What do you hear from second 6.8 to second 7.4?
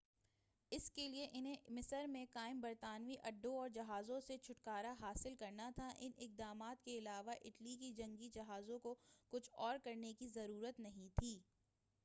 کے علاوہ